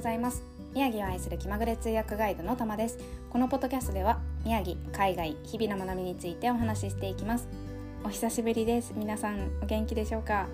[0.00, 0.42] ございます。
[0.72, 2.98] 宮城を愛する気まぐれ通訳ガイドのたまです。
[3.28, 7.46] このポッドキャストでは宮城海外日々の学びについてお話ししていきます。
[8.02, 8.94] お久しぶりです。
[8.96, 10.46] 皆さんお元気でしょうか、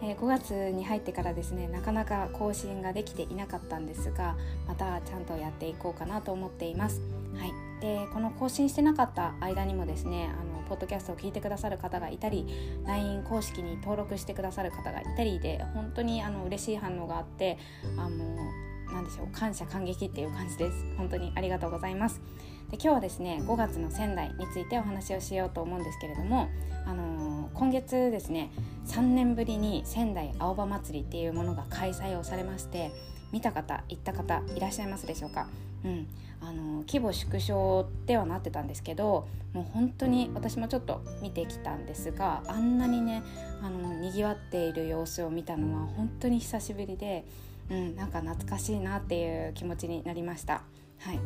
[0.00, 4.36] えー、5月に入ってからですねなかなか更新ができていなかったんですが
[4.66, 7.02] またちゃんとやっていこうかなと思っています。
[7.36, 7.52] はい。
[7.82, 12.46] でこの更新してなかった間にもですねあのポッドキャストを聞いてくださる方がいたり
[12.86, 17.58] LINE 公式に登録してくださる方がいたりで本当にあの嬉しい反応があって
[17.98, 18.24] あの
[18.92, 20.84] 何でしょう感謝感激っていう感じです。
[20.96, 22.20] 本当にありがとうございます。
[22.70, 26.48] で今日はですね5月の仙台についてお話をしようと思うんですけれども
[26.86, 28.50] あの今月ですね
[28.86, 32.90] 3年ぶりに仙台青葉祭りっていうものが開催をされまして
[33.32, 35.48] 見た方行った方いらっしゃいますでしょうか、
[35.84, 36.06] うん、
[36.40, 43.22] あの規模縮小ではなってたんですけどもう本当に私もちょっと見てきたんですがあんなにね
[43.62, 47.24] あのにぎわっている様子を見たのは本当に久しぶりで、
[47.70, 50.62] うん、なんか懐かしいなっていう気持ちになりました。
[50.98, 51.18] はい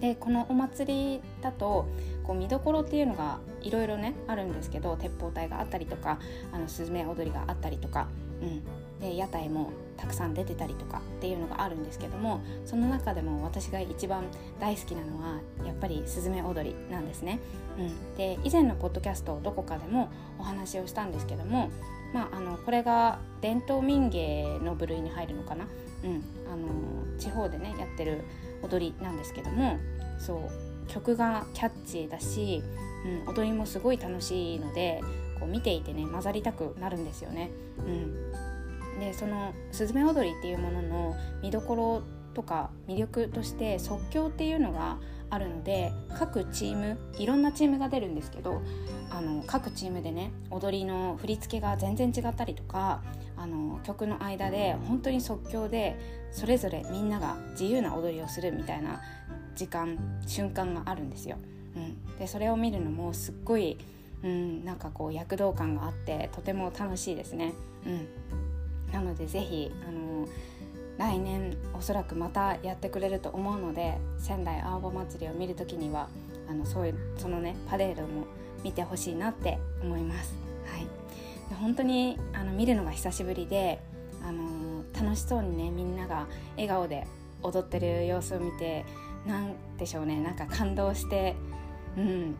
[0.00, 1.86] でこのお祭りだと
[2.24, 6.18] こう見どころっていうのがいろいろねあるんですけど鉄砲隊があったりとか
[6.52, 8.08] あのスズメ踊りがあったりとか、
[8.42, 8.62] うん、
[9.00, 14.24] で屋台もたくさん出てたりとかっていうのがあるんですけどもその中でも私が一番
[14.60, 17.38] 大好きなのはやっぱりスズメ踊りなんですね。
[17.78, 21.70] うん、で以前のポッドキャストどこかでもお話をしたんですけども、
[22.14, 25.66] まあ、あのこれが伝統民芸の部類に入るのかな、
[26.04, 28.22] うん、あの地方でねやってる
[28.62, 29.78] 踊りなんですけども
[30.18, 32.62] そう曲がキャッチーだし、
[33.26, 35.00] うん、踊りもすごい楽しいので
[35.40, 37.50] こう見ていてね混ざりたくなるんですよね。
[37.78, 38.32] うん
[39.00, 44.98] でそのスズメ踊りっていうものの見どころとか魅力として即興っていうのが
[45.34, 48.62] あるので各チームいろんなチームが出るんですけど
[49.10, 53.02] あの各チームでね踊りの振り付けが全然違ったりとか
[53.36, 55.98] あの曲の間で本当に即興で
[56.32, 59.00] それぞれみんなが自由な踊りをするみたいな
[59.54, 61.36] 時間瞬間があるんですよ。
[61.76, 63.78] うん、でそれを見るのもすっごい、
[64.22, 67.52] うん、なんかこう躍動感があってとても楽しいですね。
[67.86, 68.08] うん
[68.92, 70.28] なのでぜひあの
[70.98, 76.08] 来年おそらくまたやってくれると思うので仙台青葉祭りを見る時には
[76.48, 78.26] あのそういうそのねパレードも
[78.62, 80.34] 見てほしいなって思います。
[80.70, 80.82] はい、
[81.50, 83.80] で本当にあの見るのが久しぶりで
[84.26, 87.06] あの楽しそうにねみんなが笑顔で
[87.42, 88.84] 踊ってる様子を見て
[89.26, 91.36] なんでしょうねなんか感動して
[91.96, 92.34] うん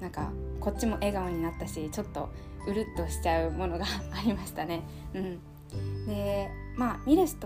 [0.00, 0.30] なんか
[0.60, 2.28] こっちも笑顔になったしちょっと
[2.68, 4.82] うるっとしちゃうものがありましたね。
[5.14, 5.40] うん
[6.06, 7.36] でまあ見るス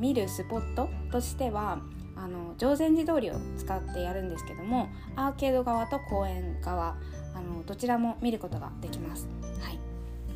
[0.00, 1.78] 見るスポットとしては
[2.16, 6.96] あの常禅寺通りを使ってやるんですけどもアーケード側と公園側
[7.34, 9.28] あのどちらも見ることができます。
[9.60, 9.78] はい、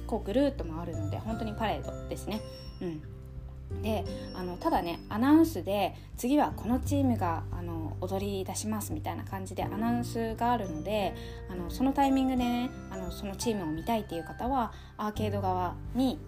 [0.07, 2.41] こうぐるっと回るので本当にパレードですね。
[2.81, 3.03] うん
[3.83, 4.05] で
[4.35, 11.15] あのただねアナウンスで次はこのチームがあの踊り出しますみたいな感じでアナウンスがあるので
[11.51, 16.19] あのそのタイミングでねあのそのチームを見たいっていう方はアーケード側に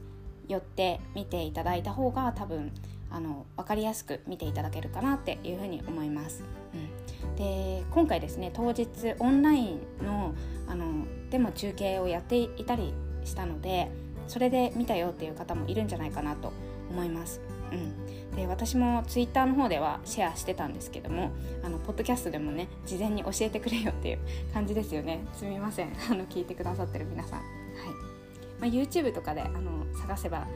[0.48, 2.72] 寄って見ていただいた方が多分
[3.10, 6.42] あの分かりやすく見ていただけるかなっていうふうに思います。
[6.74, 10.34] うん、で今回ですね当日オンラインの
[10.68, 12.92] あのでも中継をやっていたり
[13.24, 13.90] したので
[14.26, 16.52] それで見たよっていう方もいるんじゃないかなと
[16.90, 17.40] 思います。
[17.72, 21.32] うん、で私もツイッターの方ではシェアしてたんですけども
[21.64, 24.18] あのポッドキャストでもね事前に教えてくれよっていう
[24.54, 27.40] 感じですよねすみません あの聞いてくださってる皆さん。
[27.40, 27.48] はい
[28.60, 30.46] まあ、YouTube とかであの探せば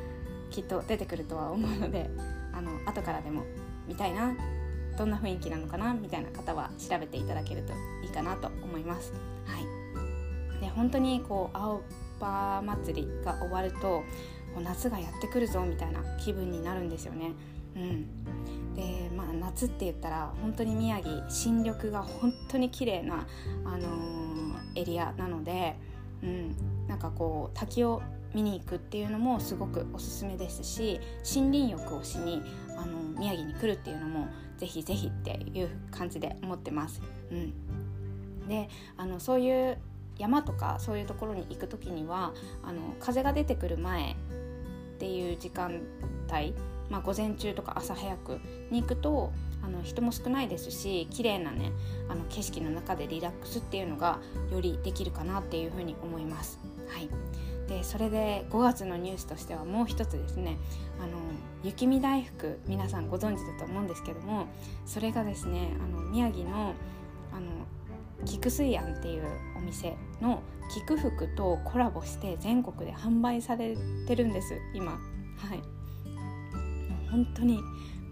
[0.50, 2.10] きっと出てくるとは思うので
[2.52, 3.44] あの後からでも
[3.86, 4.34] 見たいな
[4.98, 7.72] どんな雰囲気なのかなみたいな方は調べていただけると
[8.04, 9.12] いいかなと思います。
[9.46, 11.82] はい、で本当にこう青
[12.20, 14.02] 葉祭りが終わると
[14.62, 17.32] 夏がやってくるぞみたいな気分になるんですよね。
[17.76, 23.26] うん、でまあ夏って言ったら本当に宮城新緑が本当に綺麗な
[23.64, 25.76] あのー、エリアなので。
[26.22, 26.54] うん、
[26.86, 28.02] なんかこう滝を
[28.34, 31.00] 見に行くっていうのもすごくおすすめですし
[31.34, 32.42] 森林浴をしに
[32.76, 37.00] あの宮城に来るっていうのもぜひぜひっていう感じで思ってます。
[37.30, 39.78] うん、であのそういう
[40.18, 44.14] 山とかそういうところに行く時にはあの風が出てくる前っ
[44.98, 45.80] ていう時間
[46.30, 46.54] 帯、
[46.90, 48.38] まあ、午前中とか朝早く
[48.70, 51.72] に行くとあの人も少ないですし綺麗なね
[52.10, 54.18] あの景色の中でリラックスっていうのが
[54.52, 56.58] よりできるかなっていうふうに思います。
[56.88, 57.08] はい
[57.70, 60.58] でそれで5月のニュースとしてはもう一つですね
[61.00, 61.12] あの
[61.62, 64.48] 雪見大福皆さんご存知だと思うんですけども
[64.84, 66.74] それがですねあの宮城の
[67.32, 67.46] あの
[68.26, 69.22] 菊水庵っていう
[69.56, 70.42] お店の
[70.74, 73.76] 菊福とコラボして全国で販売され
[74.06, 74.92] てるんです今。
[74.92, 74.98] は
[75.54, 75.58] い。
[75.58, 75.62] も
[77.06, 77.60] う本当に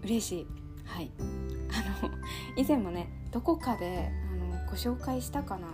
[0.03, 0.47] 嬉しい。
[0.85, 1.11] はい。
[1.19, 2.11] あの
[2.55, 5.67] 以前もねどこかであのご紹介したかな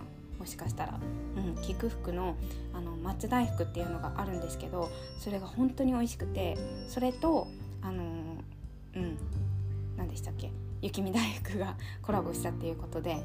[0.46, 1.00] もしかしたら、
[1.36, 2.36] うん、菊福の
[2.72, 6.56] あの松大福っていうのがあるんですけどそれが本当に美味しくて
[6.88, 7.48] それと
[7.82, 8.04] あの
[8.94, 9.18] うん
[9.96, 10.52] 何でしたっけ
[10.82, 13.16] 雪見大福がコラボしたっていうことで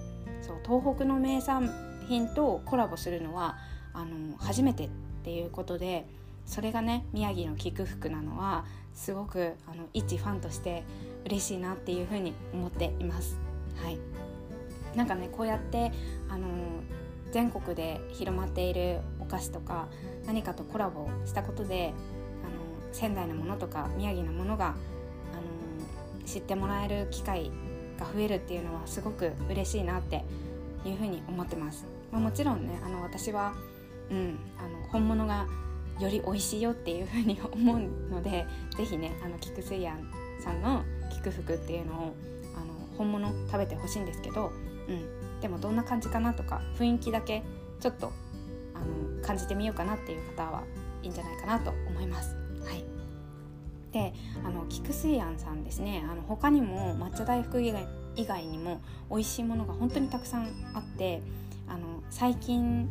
[0.41, 1.69] そう東北の名産
[2.07, 3.57] 品とコラボするのは
[3.93, 4.89] あの初めてっ
[5.23, 6.07] ていうことで
[6.47, 8.65] それがね宮城の菊福なのは
[8.95, 10.83] すごくあの一ファンとして
[11.25, 13.37] 嬉しいなっていうふうに思っています。
[13.75, 13.99] はい
[14.95, 15.91] なんかねこうやって
[16.29, 16.47] あの
[17.31, 19.87] 全国で広まっているお菓子とか
[20.25, 21.93] 何かとコラボしたことで
[22.43, 24.75] あの仙台のものとか宮城のものがあの
[26.25, 27.51] 知ってもらえる機会
[27.99, 30.23] が増えるっていうのはすごく嬉しいなって
[30.85, 31.85] いうふうに思ってます。
[32.11, 33.53] まあ、もちろんねあの私は、
[34.09, 35.47] うん、あの本物が
[35.99, 37.79] より美味しいよっていうふうに思う
[38.09, 38.45] ので
[38.75, 40.11] 是非ねあの菊水庵
[40.43, 42.15] さんの菊福っていうのを
[42.55, 44.51] あの本物食べてほしいんですけど、
[44.87, 47.43] うん、でもどんな感じかなとか雰囲気だけ
[47.79, 48.11] ちょっと
[48.73, 50.63] あの感じてみようかなっていう方は
[51.03, 52.35] いいんじゃないかなと思います。
[52.63, 52.83] はい。
[53.91, 54.13] で
[54.45, 56.05] あの菊水庵さんですね。
[56.09, 61.21] あの他にも抹茶大福以外以外にも美味しいものが本当にたくさんあって
[61.67, 62.89] あの最近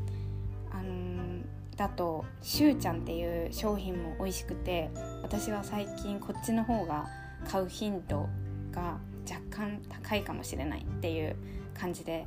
[0.71, 1.43] あの
[1.77, 4.91] だとしゅうちゃんっていう商品も美味しくて
[5.23, 7.07] 私は最近こっちの方が
[7.49, 8.29] 買う頻度
[8.71, 8.99] が
[9.29, 11.37] 若干高いかもしれないっていう
[11.79, 12.27] 感じで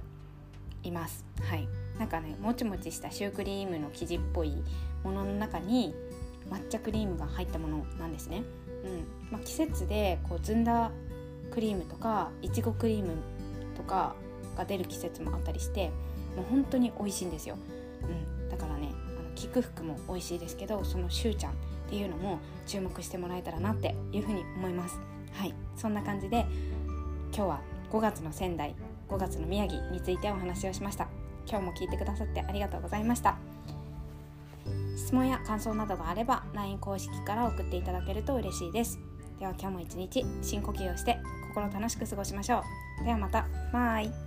[0.83, 1.25] います。
[1.41, 1.67] はい。
[1.97, 4.63] なんかねもちもちしたシュークリームの生地っぽい
[5.03, 5.93] ものの中に
[6.49, 8.43] 抹茶クリームが入ったものなんですね、
[8.83, 9.31] うん。
[9.31, 10.91] まあ、季節でこうずんだ
[11.51, 13.15] クリームとかいちごクリーム
[13.77, 14.15] とか
[14.57, 15.91] が出る季節もあったりして
[16.35, 17.57] もう本当に美味しいんですよ、
[18.01, 21.55] うん、だからねあの菊福も美味しいですけどそのしゅうちゃんっ
[21.89, 24.99] ていうのも注目してもらえたらなっていうふうに思います。
[25.33, 25.53] はい。
[25.75, 26.45] そんな感じで
[27.35, 28.75] 今日は5月の仙台
[29.09, 31.07] 5月の宮城についてお話をしました。
[31.49, 33.37] 今日も聞いてくださってありがとうございました。
[34.95, 38.99] 質問や感想などがあれば LINE 公式から送っていただけると嬉しいです。
[39.39, 41.19] では今日も一日深呼吸をして
[41.49, 42.63] 心楽しく過ごしましょ
[43.01, 43.03] う。
[43.03, 43.47] ではまた。
[43.73, 44.22] バイ。